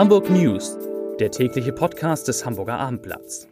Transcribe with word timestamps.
Hamburg 0.00 0.30
News, 0.30 0.78
der 1.18 1.30
tägliche 1.30 1.74
Podcast 1.74 2.26
des 2.26 2.46
Hamburger 2.46 2.78
Abendblatts. 2.78 3.46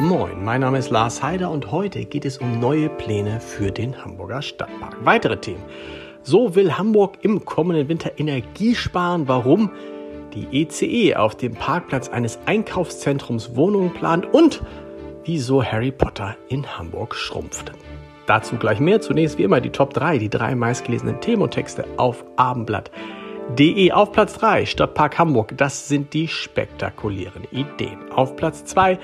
Moin, 0.00 0.44
mein 0.44 0.60
Name 0.60 0.78
ist 0.78 0.90
Lars 0.90 1.22
Heider 1.22 1.52
und 1.52 1.70
heute 1.70 2.04
geht 2.04 2.24
es 2.24 2.38
um 2.38 2.58
neue 2.58 2.88
Pläne 2.88 3.38
für 3.38 3.70
den 3.70 4.04
Hamburger 4.04 4.42
Stadtpark. 4.42 4.96
Weitere 5.04 5.36
Themen. 5.36 5.62
So 6.24 6.56
will 6.56 6.76
Hamburg 6.76 7.18
im 7.22 7.44
kommenden 7.44 7.88
Winter 7.88 8.10
Energie 8.18 8.74
sparen. 8.74 9.28
Warum? 9.28 9.70
Die 10.34 10.62
ECE 10.62 11.10
e 11.10 11.14
auf 11.14 11.36
dem 11.36 11.54
Parkplatz 11.54 12.08
eines 12.08 12.40
Einkaufszentrums 12.46 13.54
Wohnungen 13.54 13.94
plant 13.94 14.34
und 14.34 14.62
wieso 15.24 15.62
Harry 15.62 15.90
Potter 15.90 16.36
in 16.48 16.78
Hamburg 16.78 17.14
schrumpft. 17.14 17.72
Dazu 18.26 18.56
gleich 18.56 18.78
mehr. 18.80 19.00
Zunächst 19.00 19.38
wie 19.38 19.42
immer 19.42 19.60
die 19.60 19.70
Top 19.70 19.92
3, 19.94 20.18
die 20.18 20.28
drei 20.28 20.54
meistgelesenen 20.54 21.20
Themen 21.20 21.42
und 21.42 21.50
Texte 21.50 21.84
auf 21.96 22.24
abendblatt.de. 22.36 23.90
Auf 23.90 24.12
Platz 24.12 24.34
3 24.34 24.66
Stadtpark 24.66 25.18
Hamburg. 25.18 25.54
Das 25.56 25.88
sind 25.88 26.14
die 26.14 26.28
spektakulären 26.28 27.44
Ideen. 27.50 27.98
Auf 28.12 28.36
Platz 28.36 28.64
2 28.64 28.98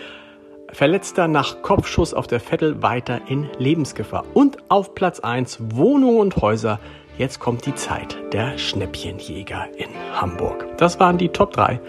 Verletzter 0.73 1.29
nach 1.29 1.62
Kopfschuss 1.62 2.15
auf 2.15 2.27
der 2.27 2.41
Vettel 2.41 2.83
weiter 2.83 3.21
in 3.29 3.48
Lebensgefahr. 3.59 4.24
Und 4.35 4.59
auf 4.69 4.95
Platz 4.95 5.21
1 5.21 5.59
Wohnungen 5.74 6.19
und 6.19 6.37
Häuser. 6.37 6.79
Jetzt 7.19 7.41
kommt 7.41 7.66
die 7.66 7.74
Zeit 7.74 8.16
der 8.33 8.59
Schnäppchenjäger 8.59 9.69
in 9.77 9.88
Hamburg. 10.12 10.66
Das 10.77 11.01
waren 11.01 11.19
die 11.19 11.30
Top 11.30 11.52
3 11.52 11.80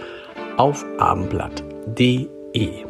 auf 0.57 0.85
abendblatt.de. 0.97 2.86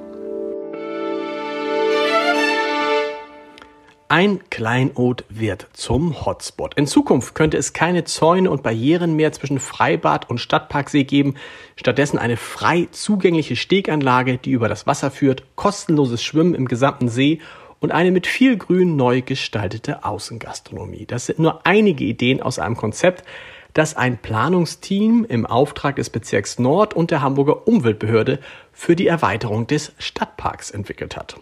Ein 4.09 4.39
Kleinod 4.49 5.25
wird 5.27 5.67
zum 5.73 6.25
Hotspot. 6.25 6.75
In 6.75 6.87
Zukunft 6.87 7.35
könnte 7.35 7.57
es 7.57 7.73
keine 7.73 8.05
Zäune 8.05 8.49
und 8.49 8.63
Barrieren 8.63 9.17
mehr 9.17 9.33
zwischen 9.33 9.59
Freibad 9.59 10.29
und 10.29 10.39
Stadtparksee 10.39 11.03
geben, 11.03 11.35
stattdessen 11.75 12.17
eine 12.17 12.37
frei 12.37 12.87
zugängliche 12.91 13.57
Steganlage, 13.57 14.37
die 14.37 14.51
über 14.51 14.69
das 14.69 14.87
Wasser 14.87 15.11
führt, 15.11 15.43
kostenloses 15.57 16.23
Schwimmen 16.23 16.55
im 16.55 16.69
gesamten 16.69 17.09
See 17.09 17.41
und 17.81 17.91
eine 17.91 18.11
mit 18.11 18.27
viel 18.27 18.55
Grün 18.55 18.95
neu 18.95 19.21
gestaltete 19.21 20.05
Außengastronomie. 20.05 21.05
Das 21.05 21.25
sind 21.25 21.39
nur 21.39 21.67
einige 21.67 22.05
Ideen 22.05 22.41
aus 22.41 22.59
einem 22.59 22.77
Konzept, 22.77 23.25
das 23.73 23.97
ein 23.97 24.17
Planungsteam 24.19 25.25
im 25.27 25.45
Auftrag 25.45 25.97
des 25.97 26.09
Bezirks 26.09 26.59
Nord 26.59 26.93
und 26.93 27.11
der 27.11 27.21
Hamburger 27.21 27.67
Umweltbehörde 27.67 28.39
für 28.71 28.95
die 28.95 29.07
Erweiterung 29.07 29.67
des 29.67 29.91
Stadtparks 29.99 30.71
entwickelt 30.71 31.17
hat. 31.17 31.35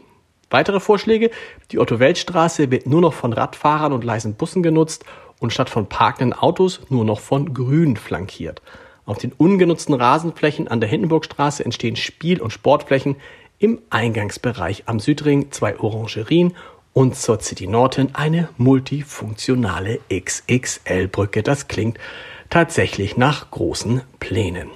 Weitere 0.56 0.80
Vorschläge, 0.80 1.32
die 1.72 1.80
Otto-Welt-Straße 1.80 2.72
wird 2.72 2.88
nur 2.88 3.02
noch 3.02 3.12
von 3.12 3.34
Radfahrern 3.34 3.92
und 3.92 4.06
leisen 4.06 4.36
Bussen 4.36 4.64
genutzt 4.64 5.04
und 5.42 5.52
statt 5.52 5.70
von 5.70 5.90
parkenden 5.90 6.32
Autos 6.32 6.80
nur 6.88 7.04
noch 7.04 7.20
von 7.20 7.54
Grün 7.54 7.98
flankiert. 7.98 8.62
Auf 9.06 9.18
den 9.18 9.34
ungenutzten 9.34 9.94
Rasenflächen 9.94 10.70
an 10.70 10.80
der 10.80 10.88
Hindenburgstraße 10.88 11.66
entstehen 11.66 11.98
Spiel- 11.98 12.42
und 12.42 12.54
Sportflächen, 12.54 13.18
im 13.60 13.82
Eingangsbereich 13.90 14.84
am 14.86 15.02
Südring 15.02 15.52
zwei 15.52 15.78
Orangerien 15.78 16.54
und 16.94 17.18
zur 17.18 17.42
City 17.42 17.68
Norton 17.68 18.12
eine 18.14 18.48
multifunktionale 18.56 20.00
XXL-Brücke. 20.10 21.44
Das 21.44 21.68
klingt 21.68 21.98
tatsächlich 22.50 23.18
nach 23.18 23.52
großen 23.52 24.04
Plänen. 24.22 24.70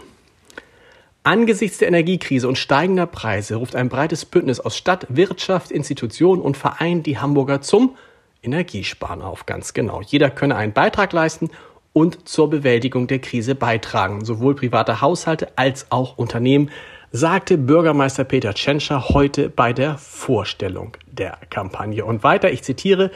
Angesichts 1.29 1.77
der 1.77 1.89
Energiekrise 1.89 2.47
und 2.47 2.57
steigender 2.57 3.05
Preise 3.05 3.57
ruft 3.57 3.75
ein 3.75 3.87
breites 3.87 4.25
Bündnis 4.25 4.59
aus 4.59 4.75
Stadt, 4.75 5.05
Wirtschaft, 5.09 5.69
Institutionen 5.69 6.41
und 6.41 6.57
Verein 6.57 7.03
die 7.03 7.19
Hamburger 7.19 7.61
zum 7.61 7.95
Energiesparen 8.41 9.21
auf. 9.21 9.45
Ganz 9.45 9.73
genau. 9.75 10.01
Jeder 10.01 10.31
könne 10.31 10.55
einen 10.55 10.73
Beitrag 10.73 11.13
leisten 11.13 11.51
und 11.93 12.27
zur 12.27 12.49
Bewältigung 12.49 13.05
der 13.05 13.19
Krise 13.19 13.53
beitragen. 13.53 14.25
Sowohl 14.25 14.55
private 14.55 15.01
Haushalte 15.01 15.49
als 15.55 15.91
auch 15.91 16.17
Unternehmen, 16.17 16.71
sagte 17.11 17.59
Bürgermeister 17.59 18.23
Peter 18.23 18.55
Tschentscher 18.55 19.09
heute 19.09 19.51
bei 19.51 19.71
der 19.71 19.99
Vorstellung 19.99 20.97
der 21.11 21.37
Kampagne. 21.51 22.05
Und 22.05 22.23
weiter, 22.23 22.51
ich 22.51 22.63
zitiere, 22.63 23.11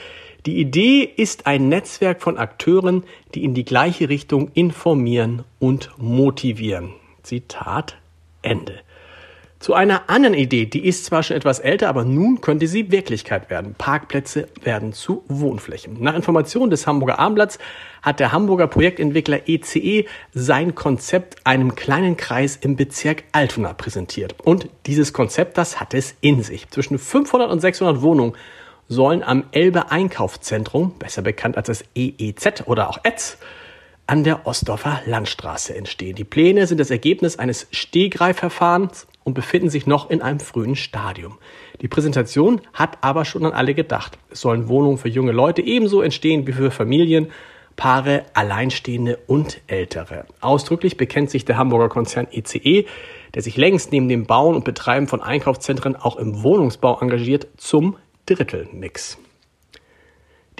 die 0.46 0.60
Idee 0.60 1.02
ist 1.02 1.48
ein 1.48 1.68
Netzwerk 1.68 2.22
von 2.22 2.38
Akteuren, 2.38 3.06
die 3.34 3.44
in 3.44 3.56
die 3.56 3.66
gleiche 3.66 4.08
Richtung 4.08 4.52
informieren 4.54 5.46
und 5.58 5.90
motivieren. 5.98 6.94
Zitat 7.24 7.98
Ende. 8.44 8.80
Zu 9.64 9.74
einer 9.76 10.10
anderen 10.10 10.34
Idee, 10.34 10.66
die 10.66 10.86
ist 10.86 11.06
zwar 11.06 11.24
schon 11.24 11.38
etwas 11.38 11.60
älter, 11.60 11.88
aber 11.88 12.04
nun 12.04 12.42
könnte 12.42 12.68
sie 12.68 12.92
Wirklichkeit 12.92 13.50
werden. 13.50 13.76
Parkplätze 13.78 14.50
werden 14.62 14.92
zu 14.92 15.24
Wohnflächen. 15.30 16.04
Nach 16.04 16.16
Informationen 16.16 16.70
des 16.70 16.86
Hamburger 16.86 17.18
Abendblatts 17.18 17.60
hat 18.02 18.20
der 18.20 18.34
Hamburger 18.34 18.68
Projektentwickler 18.68 19.48
ECE 19.48 19.80
e 19.80 20.06
sein 20.34 20.76
Konzept 20.76 21.48
einem 21.48 21.76
kleinen 21.76 22.18
Kreis 22.18 22.58
im 22.58 22.76
Bezirk 22.76 23.24
Altona 23.32 23.72
präsentiert. 23.72 24.36
Und 24.44 24.68
dieses 24.86 25.14
Konzept, 25.14 25.58
das 25.58 25.80
hat 25.80 25.94
es 25.94 26.14
in 26.20 26.44
sich. 26.44 26.70
Zwischen 26.70 27.00
500 27.00 27.50
und 27.50 27.62
600 27.62 28.02
Wohnungen 28.02 28.34
sollen 28.90 29.24
am 29.24 29.46
Elbe 29.52 29.92
Einkaufszentrum, 29.92 30.96
besser 31.00 31.22
bekannt 31.22 31.56
als 31.56 31.68
das 31.68 31.86
EEZ 31.96 32.64
oder 32.66 32.90
auch 32.90 33.00
ETZ, 33.04 33.38
an 34.08 34.24
der 34.24 34.46
Ostdorfer 34.46 35.02
Landstraße 35.06 35.76
entstehen. 35.76 36.16
Die 36.16 36.24
Pläne 36.24 36.68
sind 36.68 36.80
das 36.80 36.92
Ergebnis 36.92 37.40
eines 37.40 37.68
Stehgreifverfahrens 37.72 39.08
und 39.24 39.34
befinden 39.34 39.70
sich 39.70 39.88
noch 39.88 40.10
in 40.10 40.22
einem 40.22 40.40
frühen 40.40 40.76
Stadium. 40.76 41.38
Die 41.82 41.88
Präsentation 41.88 42.62
hat 42.74 42.98
aber 43.02 43.26
schon 43.26 43.46
an 43.46 43.54
alle 43.54 43.74
gedacht. 43.74 44.18
Es 44.30 44.42
sollen 44.42 44.68
Wohnungen 44.68 44.98
für 44.98 45.10
junge 45.10 45.32
Leute 45.32 45.62
ebenso 45.62 46.02
entstehen 46.02 46.46
wie 46.48 46.54
für 46.54 46.72
Familien, 46.72 47.32
Paare, 47.76 48.26
Alleinstehende 48.34 49.18
und 49.26 49.62
Ältere. 49.68 50.26
Ausdrücklich 50.42 50.98
bekennt 50.98 51.32
sich 51.32 51.46
der 51.46 51.58
Hamburger 51.58 51.90
Konzern 51.90 52.28
ECE, 52.32 52.60
e, 52.60 52.86
der 53.34 53.42
sich 53.42 53.58
längst 53.58 53.92
neben 53.92 54.10
dem 54.10 54.26
Bauen 54.26 54.56
und 54.56 54.64
Betreiben 54.64 55.08
von 55.08 55.22
Einkaufszentren 55.22 55.96
auch 55.96 56.18
im 56.18 56.44
Wohnungsbau 56.44 57.00
engagiert, 57.00 57.48
zum 57.58 57.98
Drittelmix. 58.28 59.18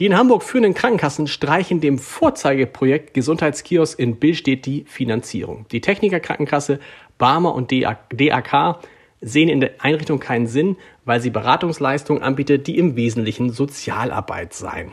Die 0.04 0.08
in 0.08 0.18
Hamburg 0.18 0.44
führenden 0.44 0.74
Krankenkassen 0.74 1.28
streichen 1.28 1.80
dem 1.80 1.98
Vorzeigeprojekt 1.98 3.14
Gesundheitskiosk 3.14 3.98
in 3.98 4.18
Billstedt 4.18 4.66
die 4.66 4.84
Finanzierung. 4.86 5.66
Die 5.72 5.80
Techniker 5.80 6.20
Krankenkasse, 6.20 6.82
Barmer 7.18 7.56
und 7.56 7.72
DAK 7.72 8.80
sehen 9.22 9.48
in 9.48 9.62
der 9.62 9.76
Einrichtung 9.80 10.20
keinen 10.20 10.48
Sinn, 10.48 10.76
weil 11.06 11.22
sie 11.22 11.30
Beratungsleistungen 11.30 12.22
anbietet, 12.22 12.68
die 12.68 12.78
im 12.80 12.98
Wesentlichen 12.98 13.50
Sozialarbeit 13.50 14.54
seien. 14.54 14.92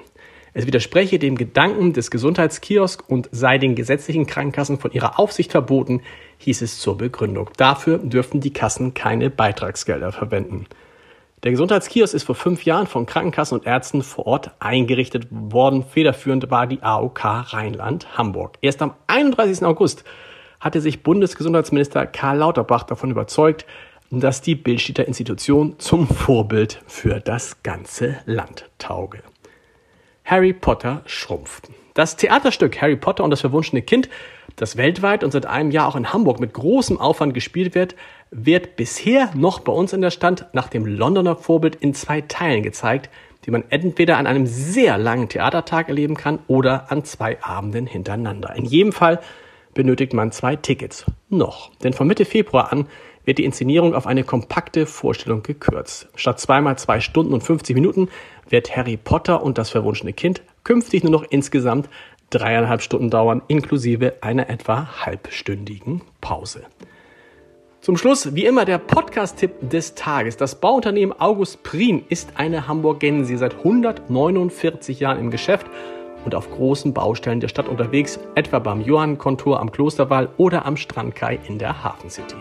Es 0.54 0.68
widerspreche 0.68 1.18
dem 1.18 1.36
Gedanken 1.36 1.92
des 1.92 2.12
Gesundheitskiosk 2.12 3.02
und 3.08 3.28
sei 3.32 3.58
den 3.58 3.74
gesetzlichen 3.74 4.28
Krankenkassen 4.28 4.78
von 4.78 4.92
ihrer 4.92 5.18
Aufsicht 5.18 5.50
verboten, 5.50 6.02
hieß 6.38 6.62
es 6.62 6.78
zur 6.78 6.96
Begründung. 6.96 7.50
Dafür 7.56 7.98
dürften 7.98 8.38
die 8.38 8.52
Kassen 8.52 8.94
keine 8.94 9.28
Beitragsgelder 9.28 10.12
verwenden. 10.12 10.66
Der 11.42 11.52
Gesundheitskiosk 11.52 12.12
ist 12.12 12.24
vor 12.24 12.34
fünf 12.34 12.66
Jahren 12.66 12.86
von 12.86 13.06
Krankenkassen 13.06 13.58
und 13.58 13.66
Ärzten 13.66 14.02
vor 14.02 14.26
Ort 14.26 14.50
eingerichtet 14.58 15.26
worden. 15.30 15.84
Federführend 15.84 16.50
war 16.50 16.66
die 16.66 16.82
AOK 16.82 17.24
Rheinland 17.24 18.18
Hamburg. 18.18 18.58
Erst 18.60 18.82
am 18.82 18.92
31. 19.06 19.64
August 19.64 20.04
hatte 20.60 20.82
sich 20.82 21.02
Bundesgesundheitsminister 21.02 22.06
Karl 22.06 22.38
Lauterbach 22.38 22.82
davon 22.82 23.10
überzeugt, 23.10 23.64
dass 24.10 24.42
die 24.42 24.54
Bildstädter 24.54 25.08
Institution 25.08 25.78
zum 25.78 26.08
Vorbild 26.08 26.82
für 26.86 27.20
das 27.20 27.62
ganze 27.62 28.18
Land 28.26 28.68
tauge. 28.76 29.22
Harry 30.30 30.52
Potter 30.52 31.02
schrumpft. 31.06 31.68
Das 31.94 32.16
Theaterstück 32.16 32.80
Harry 32.80 32.96
Potter 32.96 33.24
und 33.24 33.30
das 33.30 33.40
verwunschene 33.40 33.82
Kind 33.82 34.08
das 34.56 34.76
weltweit 34.76 35.24
und 35.24 35.30
seit 35.30 35.46
einem 35.46 35.70
Jahr 35.70 35.88
auch 35.88 35.96
in 35.96 36.12
Hamburg 36.12 36.38
mit 36.38 36.52
großem 36.52 37.00
Aufwand 37.00 37.34
gespielt 37.34 37.74
wird, 37.74 37.94
wird 38.30 38.76
bisher 38.76 39.30
noch 39.34 39.60
bei 39.60 39.72
uns 39.72 39.92
in 39.92 40.02
der 40.02 40.10
Stand 40.10 40.46
nach 40.52 40.68
dem 40.68 40.84
Londoner 40.86 41.36
Vorbild 41.36 41.76
in 41.76 41.94
zwei 41.94 42.20
Teilen 42.20 42.62
gezeigt, 42.62 43.10
die 43.46 43.50
man 43.50 43.64
entweder 43.70 44.18
an 44.18 44.26
einem 44.26 44.46
sehr 44.46 44.98
langen 44.98 45.28
Theatertag 45.28 45.88
erleben 45.88 46.14
kann 46.14 46.40
oder 46.46 46.92
an 46.92 47.04
zwei 47.04 47.42
Abenden 47.42 47.86
hintereinander. 47.86 48.54
In 48.54 48.66
jedem 48.66 48.92
Fall 48.92 49.20
benötigt 49.72 50.12
man 50.12 50.30
zwei 50.30 50.56
Tickets. 50.56 51.06
Noch. 51.30 51.70
Denn 51.82 51.92
von 51.94 52.06
Mitte 52.06 52.24
Februar 52.24 52.72
an 52.72 52.86
wird 53.24 53.38
die 53.38 53.44
Inszenierung 53.44 53.94
auf 53.94 54.06
eine 54.06 54.24
kompakte 54.24 54.86
Vorstellung 54.86 55.42
gekürzt. 55.42 56.08
Statt 56.14 56.40
zweimal 56.40 56.78
zwei 56.78 57.00
Stunden 57.00 57.32
und 57.32 57.42
50 57.42 57.74
Minuten 57.74 58.08
wird 58.48 58.76
Harry 58.76 58.96
Potter 58.96 59.42
und 59.42 59.58
das 59.58 59.70
verwunschene 59.70 60.12
Kind 60.12 60.42
künftig 60.64 61.02
nur 61.02 61.12
noch 61.12 61.24
insgesamt 61.28 61.88
dreieinhalb 62.30 62.82
Stunden 62.82 63.10
dauern, 63.10 63.42
inklusive 63.48 64.14
einer 64.20 64.48
etwa 64.48 65.04
halbstündigen 65.04 66.02
Pause. 66.20 66.62
Zum 67.80 67.96
Schluss, 67.96 68.34
wie 68.34 68.44
immer, 68.44 68.66
der 68.66 68.78
Podcast-Tipp 68.78 69.70
des 69.70 69.94
Tages. 69.94 70.36
Das 70.36 70.60
Bauunternehmen 70.60 71.18
August 71.18 71.62
Prien 71.62 72.04
ist 72.10 72.32
eine 72.36 72.68
Hamburgensie 72.68 73.36
seit 73.36 73.56
149 73.56 75.00
Jahren 75.00 75.18
im 75.18 75.30
Geschäft 75.30 75.66
und 76.26 76.34
auf 76.34 76.50
großen 76.50 76.92
Baustellen 76.92 77.40
der 77.40 77.48
Stadt 77.48 77.68
unterwegs, 77.68 78.20
etwa 78.34 78.58
beim 78.58 78.82
Johannkontor 78.82 79.60
am 79.60 79.72
Klosterwall 79.72 80.28
oder 80.36 80.66
am 80.66 80.76
Strandkai 80.76 81.38
in 81.48 81.58
der 81.58 81.82
Hafen 81.82 82.10
City. 82.10 82.36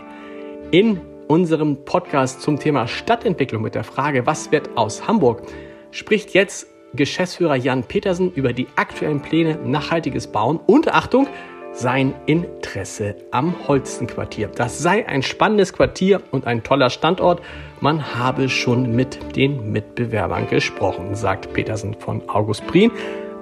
In 0.72 1.00
unserem 1.26 1.84
Podcast 1.84 2.42
zum 2.42 2.60
Thema 2.60 2.86
Stadtentwicklung 2.86 3.60
mit 3.60 3.74
der 3.74 3.82
Frage, 3.82 4.24
was 4.26 4.52
wird 4.52 4.70
aus 4.76 5.08
Hamburg, 5.08 5.42
spricht 5.90 6.32
jetzt 6.32 6.68
Geschäftsführer 6.94 7.56
Jan 7.56 7.82
Petersen 7.82 8.30
über 8.32 8.52
die 8.52 8.68
aktuellen 8.76 9.20
Pläne 9.20 9.58
nachhaltiges 9.64 10.28
Bauen 10.28 10.60
und 10.68 10.94
Achtung, 10.94 11.26
sein 11.72 12.14
Interesse 12.26 13.16
am 13.32 13.66
Holstenquartier. 13.66 14.46
Das 14.46 14.78
sei 14.78 15.08
ein 15.08 15.24
spannendes 15.24 15.72
Quartier 15.72 16.22
und 16.30 16.46
ein 16.46 16.62
toller 16.62 16.90
Standort. 16.90 17.42
Man 17.80 18.14
habe 18.16 18.48
schon 18.48 18.94
mit 18.94 19.34
den 19.34 19.72
Mitbewerbern 19.72 20.46
gesprochen, 20.46 21.16
sagt 21.16 21.52
Petersen 21.52 21.94
von 21.94 22.28
August 22.28 22.64
Prien. 22.68 22.92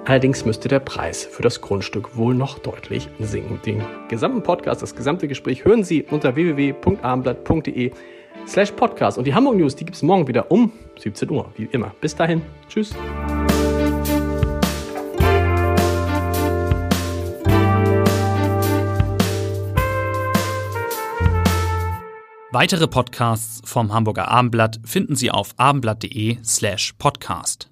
Allerdings 0.09 0.43
müsste 0.43 0.67
der 0.67 0.79
Preis 0.79 1.23
für 1.23 1.43
das 1.43 1.61
Grundstück 1.61 2.17
wohl 2.17 2.33
noch 2.33 2.57
deutlich 2.57 3.07
sinken. 3.19 3.61
Den 3.63 3.83
gesamten 4.07 4.41
Podcast, 4.41 4.81
das 4.81 4.95
gesamte 4.95 5.27
Gespräch 5.27 5.65
hören 5.65 5.83
Sie 5.83 6.01
unter 6.01 6.33
www.abendblatt.de 6.33 7.91
slash 8.47 8.71
podcast. 8.71 9.19
Und 9.19 9.25
die 9.25 9.35
Hamburg 9.35 9.57
News, 9.57 9.75
die 9.75 9.85
gibt 9.85 9.95
es 9.95 10.01
morgen 10.01 10.27
wieder 10.27 10.49
um 10.49 10.71
17 10.97 11.29
Uhr, 11.29 11.51
wie 11.57 11.65
immer. 11.65 11.93
Bis 12.01 12.15
dahin. 12.15 12.41
Tschüss. 12.67 12.95
Weitere 22.51 22.87
Podcasts 22.87 23.61
vom 23.63 23.93
Hamburger 23.93 24.27
Abendblatt 24.27 24.79
finden 24.83 25.15
Sie 25.15 25.29
auf 25.29 25.53
abendblatt.de 25.57 26.39
slash 26.43 26.95
podcast. 26.97 27.68